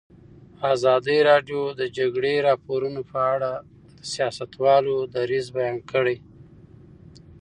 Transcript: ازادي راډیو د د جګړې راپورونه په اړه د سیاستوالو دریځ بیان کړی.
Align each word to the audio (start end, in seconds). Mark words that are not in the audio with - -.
ازادي 0.73 1.17
راډیو 1.29 1.61
د 1.71 1.73
د 1.79 1.81
جګړې 1.97 2.33
راپورونه 2.47 3.01
په 3.11 3.19
اړه 3.33 3.51
د 3.61 3.63
سیاستوالو 4.13 4.95
دریځ 5.15 5.45
بیان 5.57 5.77
کړی. 5.91 6.17